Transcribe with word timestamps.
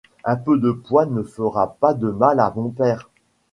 un 0.25 0.35
peu 0.35 0.57
de 0.57 0.71
poids 0.71 1.05
ne 1.05 1.21
fera 1.21 1.77
pas 1.79 1.93
de 1.93 2.09
mal 2.09 2.39
à 2.39 2.51
mon 2.55 2.71
père. 2.71 3.07